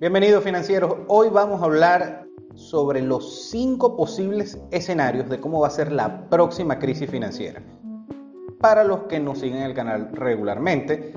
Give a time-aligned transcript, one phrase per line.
[0.00, 0.94] Bienvenidos financieros.
[1.08, 6.28] Hoy vamos a hablar sobre los cinco posibles escenarios de cómo va a ser la
[6.28, 7.60] próxima crisis financiera.
[8.60, 11.14] Para los que nos siguen el canal regularmente,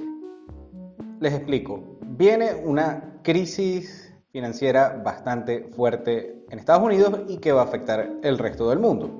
[1.19, 1.99] les explico.
[2.01, 8.39] Viene una crisis financiera bastante fuerte en Estados Unidos y que va a afectar el
[8.39, 9.11] resto del mundo,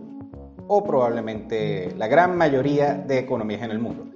[0.70, 4.08] o probablemente la gran mayoría de economías en el mundo.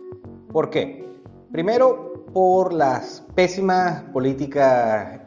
[0.51, 1.07] ¿Por qué?
[1.51, 5.24] Primero, por las pésimas políticas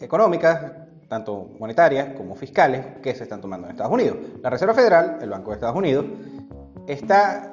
[0.00, 0.72] económicas,
[1.08, 4.16] tanto monetarias como fiscales, que se están tomando en Estados Unidos.
[4.42, 6.06] La Reserva Federal, el Banco de Estados Unidos,
[6.86, 7.52] está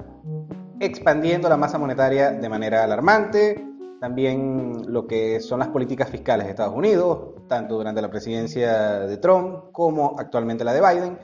[0.80, 3.66] expandiendo la masa monetaria de manera alarmante,
[4.00, 9.18] también lo que son las políticas fiscales de Estados Unidos, tanto durante la presidencia de
[9.18, 11.20] Trump como actualmente la de Biden,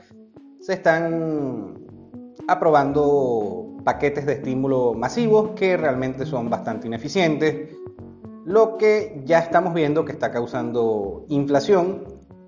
[0.60, 1.78] se están
[2.48, 7.70] aprobando paquetes de estímulo masivos que realmente son bastante ineficientes,
[8.46, 12.04] lo que ya estamos viendo que está causando inflación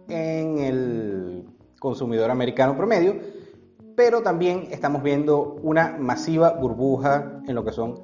[0.09, 1.45] en el
[1.81, 3.17] consumidor americano promedio,
[3.97, 8.01] pero también estamos viendo una masiva burbuja en lo que son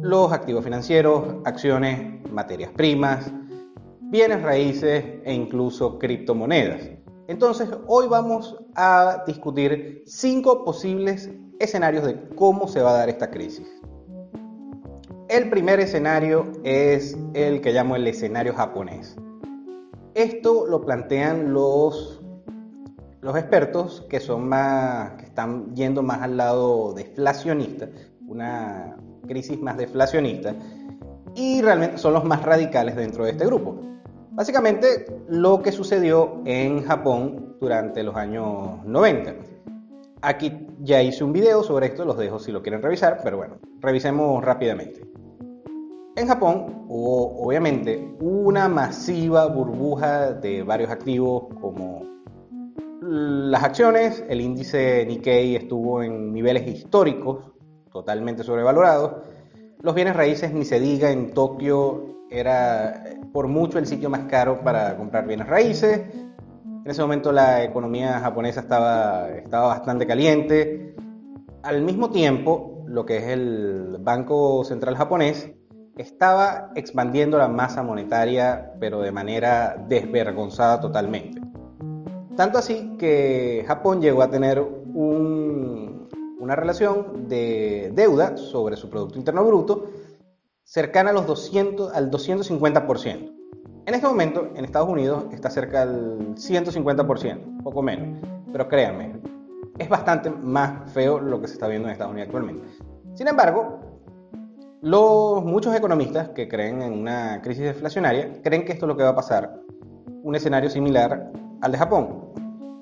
[0.00, 3.30] los activos financieros, acciones, materias primas,
[4.00, 6.90] bienes raíces e incluso criptomonedas.
[7.28, 13.30] Entonces, hoy vamos a discutir cinco posibles escenarios de cómo se va a dar esta
[13.30, 13.68] crisis.
[15.28, 19.16] El primer escenario es el que llamo el escenario japonés.
[20.14, 22.22] Esto lo plantean los,
[23.22, 27.88] los expertos que son más, que están yendo más al lado deflacionista,
[28.28, 30.54] una crisis más deflacionista,
[31.34, 33.80] y realmente son los más radicales dentro de este grupo.
[34.30, 39.55] Básicamente lo que sucedió en Japón durante los años 90.
[40.26, 43.60] Aquí ya hice un video sobre esto, los dejo si lo quieren revisar, pero bueno,
[43.78, 45.08] revisemos rápidamente.
[46.16, 52.02] En Japón hubo obviamente una masiva burbuja de varios activos como
[53.02, 57.52] las acciones, el índice Nikkei estuvo en niveles históricos
[57.92, 59.22] totalmente sobrevalorados,
[59.80, 64.64] los bienes raíces ni se diga, en Tokio era por mucho el sitio más caro
[64.64, 66.00] para comprar bienes raíces,
[66.86, 70.94] en ese momento la economía japonesa estaba, estaba bastante caliente,
[71.64, 75.50] al mismo tiempo lo que es el Banco Central japonés
[75.96, 81.40] estaba expandiendo la masa monetaria, pero de manera desvergonzada totalmente.
[82.36, 84.60] Tanto así que Japón llegó a tener
[84.94, 89.90] una relación de deuda sobre su Producto Interno Bruto
[90.62, 93.35] cercana a los 200, al 250%.
[93.86, 98.18] En este momento, en Estados Unidos está cerca del 150%, poco menos.
[98.50, 99.20] Pero créanme,
[99.78, 102.66] es bastante más feo lo que se está viendo en Estados Unidos actualmente.
[103.14, 103.78] Sin embargo,
[104.82, 109.04] los muchos economistas que creen en una crisis deflacionaria creen que esto es lo que
[109.04, 109.60] va a pasar,
[110.24, 111.30] un escenario similar
[111.60, 112.32] al de Japón.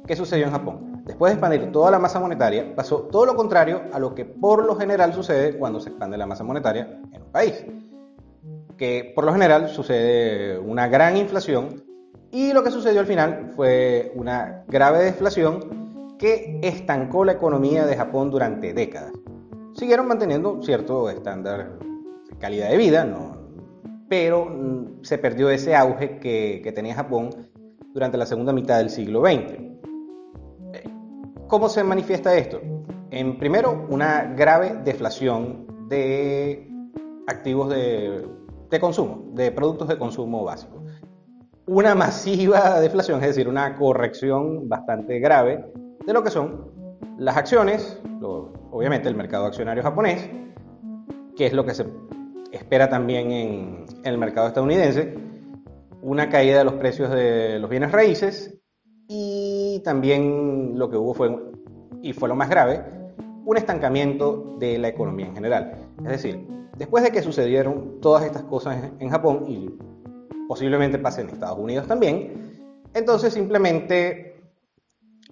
[0.06, 1.02] ¿Qué sucedió en Japón?
[1.04, 4.64] Después de expandir toda la masa monetaria, pasó todo lo contrario a lo que por
[4.64, 7.62] lo general sucede cuando se expande la masa monetaria en un país.
[8.76, 11.84] Que por lo general sucede una gran inflación
[12.30, 17.96] y lo que sucedió al final fue una grave deflación que estancó la economía de
[17.96, 19.12] Japón durante décadas
[19.74, 21.78] siguieron manteniendo cierto estándar
[22.30, 23.34] de calidad de vida, ¿no?
[24.08, 27.30] pero mm, se perdió ese auge que, tenía Japón
[27.92, 29.52] durante la segunda mitad del siglo XX.
[30.72, 30.84] Eh,
[31.48, 32.60] ¿Cómo se manifiesta esto?
[33.10, 36.68] En primero, una grave deflación de
[37.26, 38.26] activos de,
[38.74, 40.82] de consumo, de productos de consumo básicos.
[41.66, 45.64] Una masiva deflación, es decir, una corrección bastante grave
[46.04, 46.72] de lo que son
[47.18, 50.28] las acciones, obviamente el mercado accionario japonés,
[51.36, 51.86] que es lo que se
[52.52, 55.14] espera también en, el mercado estadounidense,
[56.02, 58.60] una caída de los precios de los bienes raíces
[59.08, 61.34] y también lo que hubo fue,
[62.02, 62.82] y fue lo más grave,
[63.44, 65.72] un estancamiento de la economía en general.
[65.98, 66.46] Es decir,
[66.76, 69.70] después de que sucedieron todas estas cosas en Japón y
[70.48, 72.52] posiblemente pasen en Estados Unidos también,
[72.94, 74.34] entonces simplemente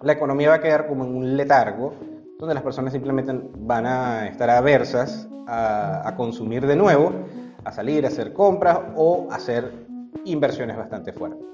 [0.01, 1.93] la economía va a quedar como en un letargo,
[2.39, 7.11] donde las personas simplemente van a estar aversas a, consumir de nuevo,
[7.63, 9.71] a salir a hacer compras o a hacer
[10.25, 11.45] inversiones bastante fuertes.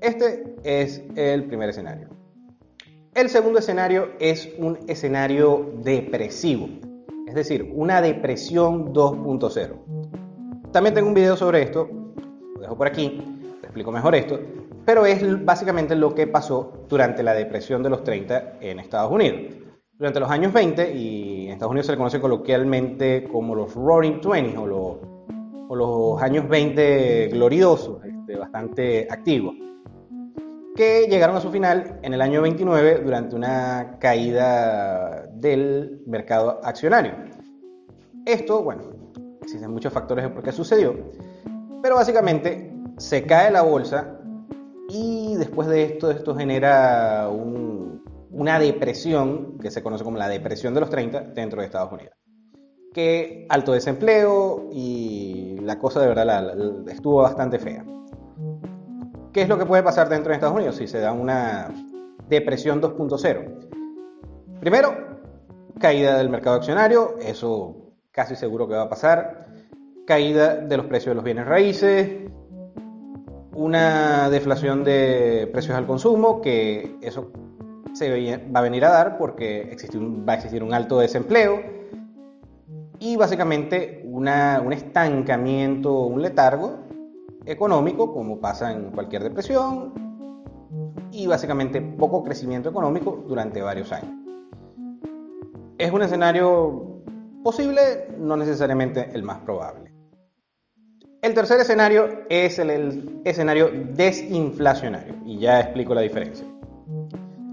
[0.00, 2.21] Este es el primer escenario.
[3.14, 6.70] El segundo escenario es un escenario depresivo,
[7.28, 10.70] es decir, una depresión 2.0.
[10.72, 11.90] También tengo un video sobre esto,
[12.54, 13.22] lo dejo por aquí,
[13.60, 14.40] te explico mejor esto,
[14.86, 19.56] pero es básicamente lo que pasó durante la depresión de los 30 en Estados Unidos.
[19.92, 24.22] Durante los años 20, y en Estados Unidos se le conoce coloquialmente como los Roaring
[24.22, 29.54] Twenties o los, años 20 gloriosos, este, bastante activos,
[30.74, 37.14] que llegaron a su final en el año 29 durante una caída del mercado accionario.
[38.24, 38.84] Esto, bueno,
[39.42, 40.94] existen muchos factores de por qué sucedió,
[41.82, 44.18] pero básicamente se cae la bolsa
[44.88, 47.28] y después de esto, esto genera
[48.30, 52.14] una depresión que se conoce como la depresión de los 30 dentro de Estados Unidos.
[52.94, 56.54] Que alto desempleo y la cosa de verdad
[56.88, 57.84] estuvo bastante fea.
[59.32, 61.70] ¿Qué es lo que puede pasar dentro de Estados Unidos si se da una
[62.28, 64.60] depresión 2.0?
[64.60, 64.94] Primero,
[65.80, 69.46] caída del mercado accionario, eso casi seguro que va a pasar.
[70.06, 72.30] Caída de los precios de los bienes raíces,
[73.54, 77.32] una deflación de precios al consumo, que eso
[77.94, 81.58] se va a venir a dar porque va a existir un alto desempleo
[82.98, 84.28] y básicamente un
[84.72, 86.81] estancamiento, un letargo
[87.44, 89.92] económico, como pasa en cualquier depresión,
[91.10, 94.10] y básicamente poco crecimiento económico durante varios años.
[95.78, 97.02] Es un escenario
[97.42, 99.92] posible, no necesariamente el más probable.
[101.20, 106.46] El tercer escenario es el, escenario desinflacionario, y ya explico la diferencia.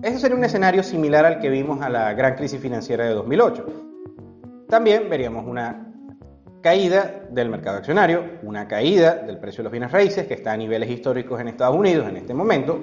[0.02, 3.66] Este sería un escenario similar al que vimos a la gran crisis financiera de 2008.
[4.70, 5.89] También veríamos una
[6.62, 10.58] caída del mercado accionario, una caída del precio de los bienes raíces, que está a
[10.58, 12.80] niveles históricos en Estados Unidos en este momento,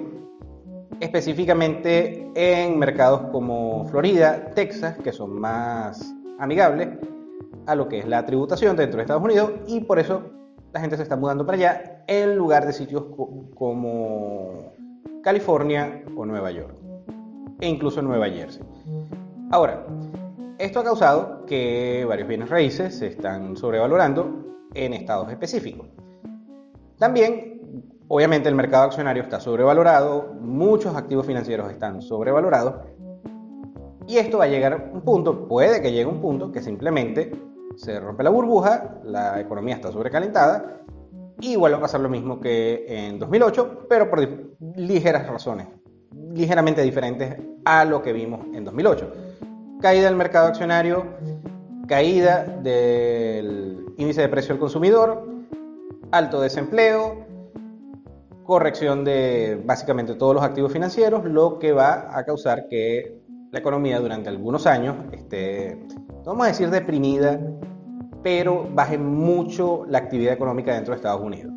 [0.99, 6.89] específicamente en mercados como Florida, Texas, que son más amigables
[7.67, 10.31] a lo que es la tributación dentro de Estados Unidos y por eso
[10.73, 13.05] la gente se está mudando para allá en lugar de sitios
[13.55, 14.73] como
[15.23, 16.73] California o Nueva York,
[17.59, 18.63] e incluso Nueva Jersey.
[19.51, 19.85] Ahora,
[20.59, 25.87] esto ha causado que varios bienes raíces se están sobrevalorando en estados específicos.
[26.97, 32.75] También, obviamente, el mercado accionario está sobrevalorado, muchos activos financieros están sobrevalorados,
[34.07, 36.61] y esto va a llegar a un punto, puede que llegue a un punto que
[36.61, 37.31] simplemente
[37.75, 40.81] se rompe la burbuja, la economía está sobrecalentada
[41.39, 44.25] y vuelve a pasar lo mismo que en 2008, pero por
[44.75, 45.67] ligeras razones,
[46.33, 49.26] ligeramente diferentes a lo que vimos en 2008.
[49.81, 51.05] Caída del mercado accionario,
[51.87, 55.27] caída del índice de precio del consumidor,
[56.11, 57.25] alto desempleo,
[58.43, 63.21] corrección de básicamente todos los activos financieros, lo que va a causar que
[63.51, 65.79] la economía durante algunos años esté,
[66.25, 67.39] vamos a decir, deprimida
[68.23, 71.53] pero baje mucho la actividad económica dentro de Estados Unidos,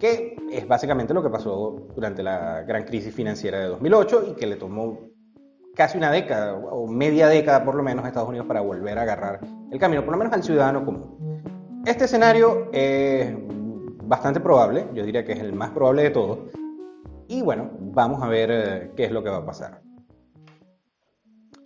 [0.00, 4.46] que es básicamente lo que pasó durante la gran crisis financiera de 2008 y que
[4.46, 4.98] le tomó
[5.74, 9.02] casi una década o media década por lo menos a Estados Unidos para volver a
[9.02, 9.40] agarrar
[9.70, 11.82] el camino, por lo menos al ciudadano común.
[11.84, 13.34] Este escenario es
[14.04, 16.38] bastante probable, yo diría que es el más probable de todos,
[17.28, 19.80] y bueno, vamos a ver eh, qué es lo que va a pasar.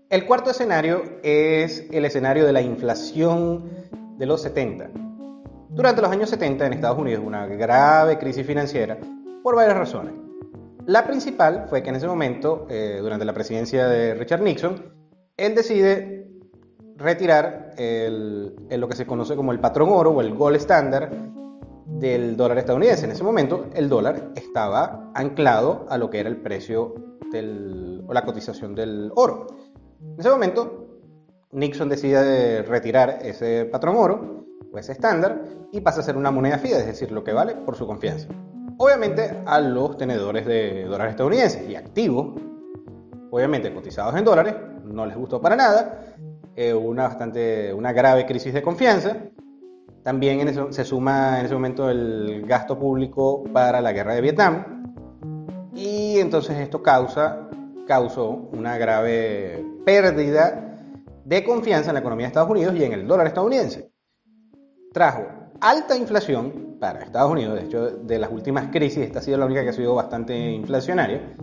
[0.09, 3.71] El cuarto escenario es el escenario de la inflación
[4.17, 4.91] de los 70.
[5.69, 8.97] Durante los años 70 en Estados Unidos una grave crisis financiera
[9.43, 10.28] por varias razones.
[10.89, 14.91] La principal fue que en ese momento, eh, durante la presidencia de Richard Nixon,
[15.37, 16.31] él decide
[16.97, 21.13] retirar lo que se conoce como el patrón oro o el gold standard
[21.85, 23.05] del dólar estadounidense.
[23.05, 26.95] En ese momento el dólar estaba anclado a lo que era el precio
[27.31, 29.47] del, o la cotización del oro.
[30.01, 31.03] En ese momento
[31.53, 36.57] Nixon decide retirar ese patrón oro o ese estándar y pasa a ser una moneda
[36.57, 38.29] fija, es decir, lo que vale por su confianza.
[38.81, 42.41] Obviamente a los tenedores de dólares estadounidenses y activos,
[43.33, 44.55] obviamente cotizados en dólares,
[44.85, 46.15] no les gustó para nada,
[46.55, 49.17] eh, una, bastante, una grave crisis de confianza.
[50.05, 54.85] También se suma en ese momento el gasto público para la guerra de Vietnam
[55.75, 57.49] y entonces esto causa,
[57.87, 60.85] causó una grave pérdida
[61.25, 63.91] de confianza en la economía de Estados Unidos y en el dólar estadounidense.
[64.93, 69.39] Trajo alta inflación para Estados Unidos, de hecho de las últimas crisis esta ha sido
[69.39, 71.35] la única que ha sido bastante inflacionaria.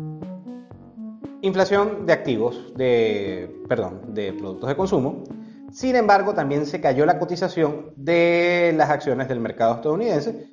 [1.42, 5.24] Inflación de activos, de, perdón, de productos de consumo.
[5.72, 10.50] Sin embargo, también se cayó la cotización de las acciones del mercado estadounidense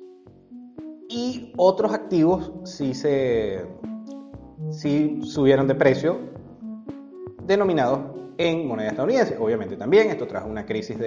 [1.09, 3.65] y otros activos sí se
[4.71, 6.17] sí subieron de precio
[7.43, 7.99] denominados
[8.37, 9.37] en moneda estadounidense.
[9.39, 10.97] Obviamente también esto trajo una crisis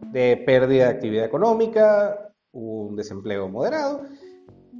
[0.00, 4.02] de, pérdida de actividad económica, un desempleo moderado.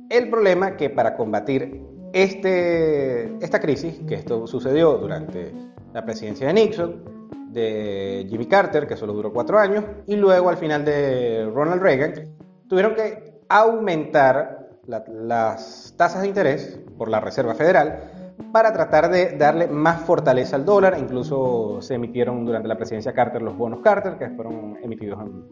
[0.08, 1.82] El problema que para combatir
[2.12, 5.52] este, esta crisis, que esto sucedió durante
[5.92, 10.56] la presidencia de Nixon, de Jimmy Carter, que solo duró cuatro años, y luego al
[10.56, 12.12] final de Ronald Reagan,
[12.68, 18.17] tuvieron que aumentar las tasas de interés por la Reserva Federal
[18.52, 20.96] para tratar de darle más fortaleza al dólar.
[20.98, 25.44] Incluso se emitieron durante la presidencia Carter los bonos Carter, que fueron emitidos en,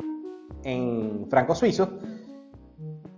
[0.64, 1.88] en francos suizos.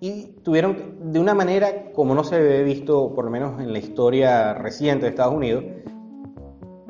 [0.01, 3.79] Y tuvieron de una manera como no se había visto, por lo menos en la
[3.79, 5.65] historia reciente de Estados Unidos,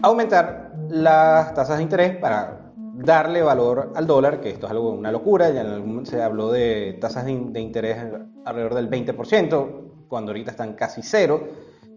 [0.02, 5.12] aumentar las tasas de interés para darle valor al dólar, que esto es algo una
[5.12, 5.64] locura, ya
[6.04, 7.98] se habló de tasas de, interés
[8.44, 11.46] alrededor del 20%, cuando ahorita están casi cero,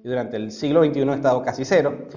[0.03, 2.07] y durante el siglo XXI ha estado casi cero.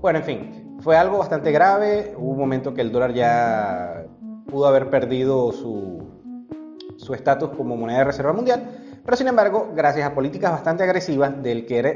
[0.00, 4.06] Bueno, en fin, fue algo bastante grave, hubo un momento que el dólar ya
[4.46, 10.14] pudo haber perdido su estatus como moneda de reserva mundial, pero sin embargo, gracias a
[10.14, 11.92] políticas bastante agresivas del que era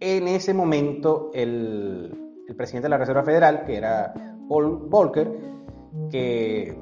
[0.00, 4.12] en ese momento el, el presidente de la Reserva Federal, que era
[4.48, 5.30] Paul Volcker,
[6.10, 6.76] que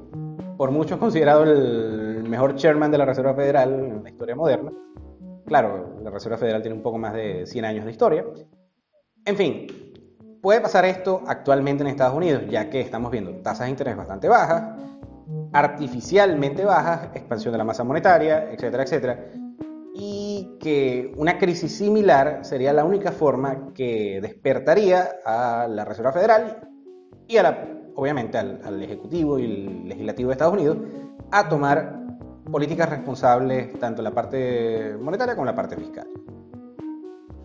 [0.56, 4.70] por muchos considerado el mejor chairman de la Reserva Federal en la historia moderna.
[5.52, 8.24] Claro, la Reserva Federal tiene un poco más de 100 años de historia.
[9.22, 9.66] En fin,
[10.40, 14.28] puede pasar esto actualmente en Estados Unidos, ya que estamos viendo tasas de interés bastante
[14.28, 14.80] bajas,
[15.52, 19.26] artificialmente bajas, expansión de la masa monetaria, etcétera, etcétera,
[19.94, 26.66] y que una crisis similar sería la única forma que despertaría a la Reserva Federal
[27.28, 30.78] y a la obviamente al, Ejecutivo y el Legislativo de Estados Unidos
[31.30, 32.01] a tomar
[32.50, 36.08] políticas responsables tanto en la parte monetaria como en la parte fiscal.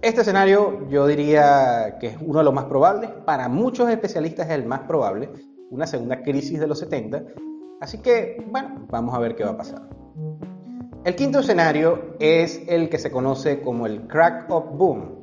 [0.01, 4.53] Este escenario yo diría que es uno de los más probables, para muchos especialistas es
[4.53, 5.29] el más probable,
[5.69, 7.23] una segunda crisis de los 70,
[7.81, 9.89] así que bueno, vamos a ver qué va a pasar.
[11.03, 15.17] El quinto escenario es el que se conoce como el crack up boom,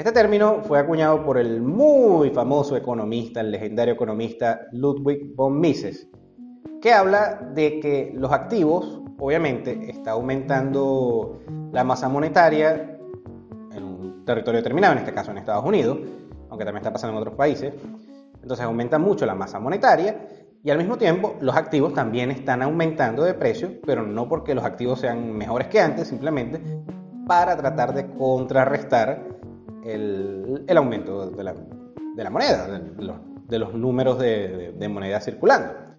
[0.00, 6.08] este término fue acuñado por el muy famoso economista, el legendario economista Ludwig von Mises,
[6.80, 11.40] que habla de que los activos, obviamente, está aumentando
[11.72, 12.98] la masa monetaria
[13.72, 15.98] en un territorio determinado, en este caso en Estados Unidos,
[16.48, 17.74] aunque también está pasando en otros países.
[18.42, 20.26] Entonces aumenta mucho la masa monetaria
[20.62, 24.64] y al mismo tiempo los activos también están aumentando de precio, pero no porque los
[24.64, 26.60] activos sean mejores que antes, simplemente
[27.26, 29.22] para tratar de contrarrestar
[29.84, 31.54] el, aumento de la,
[32.30, 32.66] moneda,
[33.48, 35.89] de los, números de, de moneda circulando.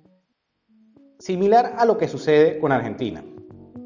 [1.22, 3.24] Similar a lo que sucede con Argentina,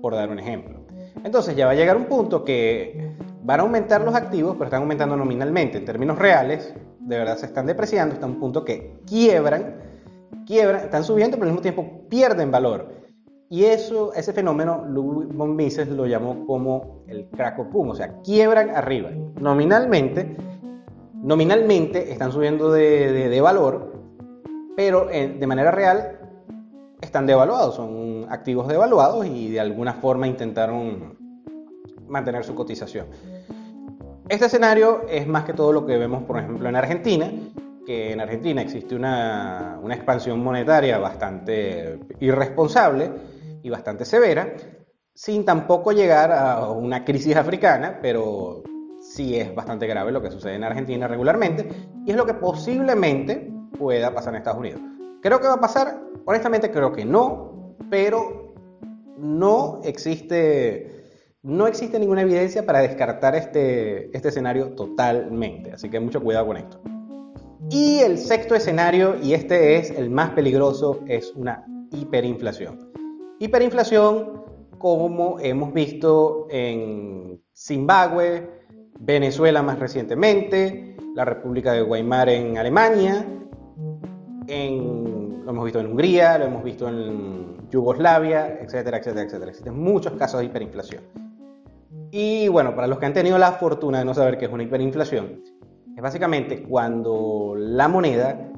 [0.01, 0.86] por dar un ejemplo.
[1.22, 3.12] Entonces ya va a llegar un punto que
[3.44, 5.77] van a aumentar los activos, pero están aumentando nominalmente.
[5.80, 9.75] En términos reales, de verdad se están depreciando hasta un punto que quiebran,
[10.46, 12.88] quiebran, están subiendo, pero al mismo tiempo pierden valor.
[13.50, 18.22] Y eso, ese fenómeno, Ludwig von Mises lo llamó como el crack pum, o sea,
[18.22, 19.12] quiebran arriba.
[19.42, 20.38] Nominalmente,
[21.15, 23.92] nominalmente están subiendo de, valor,
[24.77, 26.14] pero de manera real
[27.02, 31.18] están devaluados, son activos devaluados y de alguna forma intentaron
[32.08, 33.08] mantener su cotización.
[34.28, 37.32] Este escenario es más que todo lo que vemos, por ejemplo, en Argentina,
[37.86, 43.12] que en Argentina existe una, una expansión monetaria bastante irresponsable
[43.62, 44.56] y bastante severa,
[45.14, 48.64] sin tampoco llegar a una crisis africana, pero
[49.00, 51.68] sí es bastante grave lo que sucede en Argentina regularmente
[52.06, 54.82] y es lo que posiblemente pueda pasar en Estados Unidos.
[55.25, 58.53] Creo que va a pasar, honestamente creo que no, pero
[59.17, 61.03] no existe,
[61.41, 66.58] no existe ninguna evidencia para descartar este, este escenario totalmente, así que mucho cuidado con
[66.58, 66.79] esto.
[67.72, 72.91] Y el sexto escenario, y este es el más peligroso, es una hiperinflación.
[73.39, 74.44] Hiperinflación
[74.77, 78.48] como hemos visto en Zimbabue,
[79.00, 83.25] Venezuela más recientemente, la República de Weimar en Alemania,
[84.48, 89.52] lo hemos visto en Hungría, lo hemos visto en Yugoslavia, etcétera, etcétera, etcétera.
[89.52, 91.04] Existen muchos casos de hiperinflación.
[92.12, 94.64] Y bueno, para los que han tenido la fortuna de no saber qué es una
[94.64, 95.42] hiperinflación,
[95.96, 98.52] es básicamente cuando la moneda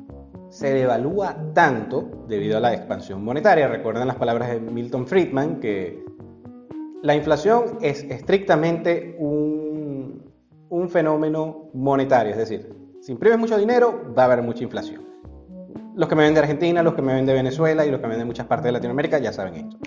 [0.49, 3.67] se devalúa tanto debido a la expansión monetaria.
[3.67, 6.03] Recuerden las palabras de Milton Friedman que
[7.03, 10.31] la inflación es estrictamente un,
[10.69, 15.01] un fenómeno monetario, es decir, si imprimes mucho dinero va a haber mucha inflación.
[15.97, 18.07] Los que me ven de Argentina, los que me ven de Venezuela y los que
[18.07, 19.77] me ven de muchas partes de Latinoamérica ya saben esto.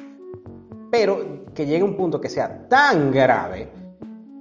[0.90, 3.70] Pero que llegue un punto que sea tan grave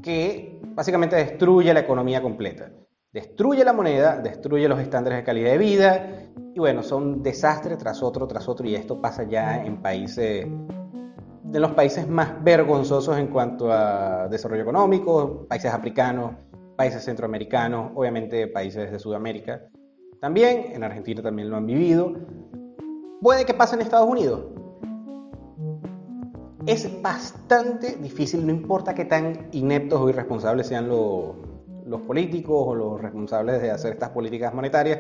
[0.04, 2.70] que básicamente destruye la economía completa
[3.12, 6.10] destruye la moneda, destruye los estándares de calidad de vida
[6.54, 10.46] y bueno, son desastre tras otro, tras otro y esto pasa ya en países,
[11.44, 16.34] de los países más vergonzosos en cuanto a desarrollo económico, países africanos,
[16.76, 19.64] países centroamericanos, obviamente países de Sudamérica.
[20.20, 22.14] También en Argentina también lo han vivido.
[23.22, 24.42] Puede que pase en Estados Unidos.
[26.66, 31.36] es bastante difícil, no importa qué tan ineptos o irresponsables sean los,
[32.06, 35.00] políticos o los responsables de hacer estas políticas monetarias,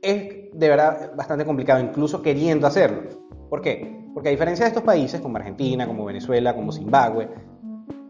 [0.00, 3.02] es de verdad bastante complicado, incluso queriendo hacerlo.
[3.48, 4.04] ¿Por qué?
[4.12, 7.28] Porque a diferencia de estos países como Argentina, como Venezuela, como Zimbabue,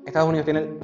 [0.04, 0.78] Estados Unidos tiene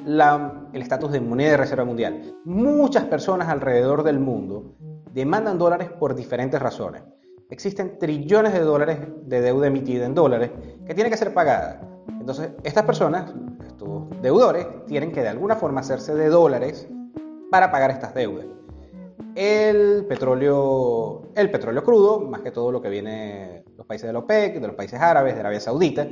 [0.73, 2.21] el estatus de moneda de reserva mundial.
[2.45, 4.77] Muchas personas alrededor del mundo
[5.13, 7.03] demandan dólares por diferentes razones.
[7.49, 10.51] Existen trillones de dólares de deuda emitida en dólares
[10.85, 11.81] que tiene que ser pagada.
[12.07, 13.33] Entonces, estas personas,
[13.65, 16.87] estos deudores, tienen que de alguna forma hacerse de dólares
[17.49, 18.45] para pagar estas deudas.
[19.35, 24.13] El petróleo, el petróleo crudo, más que todo lo que viene de los países de
[24.13, 26.07] la OPEC, de los países árabes, de Arabia Saudita,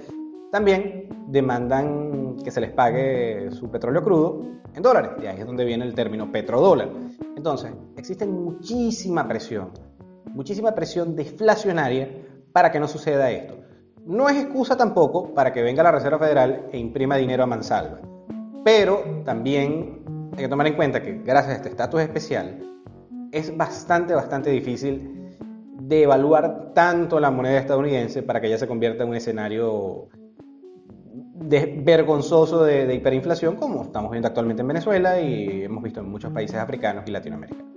[0.51, 4.41] también demandan que se les pague su petróleo crudo
[4.73, 5.11] en dólares.
[5.21, 6.89] Y ahí es donde viene el término petrodólar.
[7.35, 9.71] Entonces, existe muchísima presión,
[10.25, 12.09] muchísima presión deflacionaria
[12.51, 13.55] para que no suceda esto.
[14.05, 17.99] No es excusa tampoco para que venga la Reserva Federal e imprima dinero a mansalva.
[18.63, 22.59] Pero también hay que tomar en cuenta que gracias a este estatus especial
[23.31, 25.37] es bastante, bastante difícil
[25.79, 30.09] de evaluar tanto la moneda estadounidense para que ella se convierta en un escenario
[31.39, 36.57] vergonzoso de, hiperinflación como estamos viendo actualmente en Venezuela y hemos visto en muchos países
[36.57, 37.67] africanos y latinoamericanos.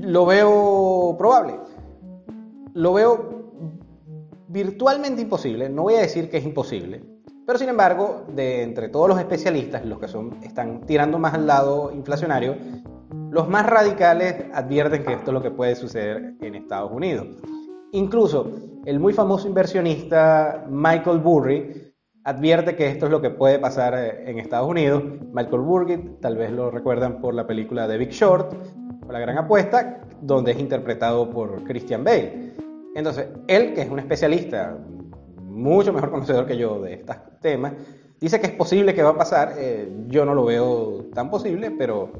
[0.00, 1.54] Lo veo probable,
[2.74, 3.52] lo veo
[4.48, 7.02] virtualmente imposible, no voy a decir que es imposible,
[7.46, 11.46] pero sin embargo, de entre todos los especialistas, los que son, están tirando más al
[11.46, 12.56] lado inflacionario,
[13.30, 17.26] los más radicales advierten que esto es lo que puede suceder en Estados Unidos.
[17.92, 18.50] Incluso
[18.84, 21.89] el muy famoso inversionista Michael Burry
[22.30, 25.02] advierte que esto es lo que puede pasar eh, en Estados Unidos.
[25.32, 28.54] Michael Burry, tal vez lo recuerdan por la película The Big Short,
[29.06, 32.54] o La Gran Apuesta, donde es interpretado por Christian Bale.
[32.94, 34.76] Entonces, él, que es un especialista,
[35.42, 37.72] mucho mejor conocedor que yo de estos temas,
[38.20, 39.54] dice que es posible que va a pasar.
[39.58, 42.12] Eh, yo no lo veo tan posible, pero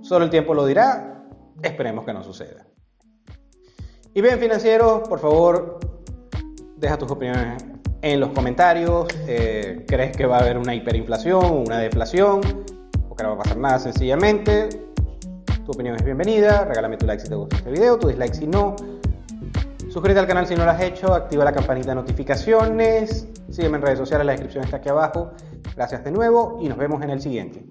[0.00, 1.26] solo el tiempo lo dirá.
[1.62, 2.66] Esperemos que no suceda.
[4.14, 5.78] Y bien, financieros, por favor,
[6.76, 7.73] deja tus opiniones
[8.04, 9.06] en los comentarios.
[9.26, 12.42] Eh, ¿Crees que va a haber una hiperinflación, una deflación?
[13.08, 14.68] ¿O que no va a pasar nada sencillamente?
[15.64, 16.66] Tu opinión es bienvenida.
[16.66, 18.76] Regálame tu like si te gustó este video, tu dislike si no.
[19.88, 23.82] Suscríbete al canal si no lo has hecho, activa la campanita de notificaciones, sígueme en
[23.82, 25.30] redes sociales, la descripción está aquí abajo.
[25.74, 27.64] Gracias de nuevo y nos vemos en el siguiente.